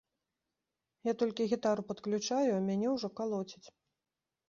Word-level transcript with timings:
Я 1.09 1.13
толькі 1.25 1.47
гітару 1.53 1.81
падключаю, 1.91 2.51
а 2.57 2.59
мяне 2.73 2.87
ўжо 2.97 3.15
калоціць. 3.23 3.67